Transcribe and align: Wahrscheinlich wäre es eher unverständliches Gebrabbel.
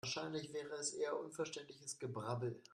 Wahrscheinlich 0.03 0.51
wäre 0.51 0.73
es 0.77 0.95
eher 0.95 1.15
unverständliches 1.15 1.99
Gebrabbel. 1.99 2.59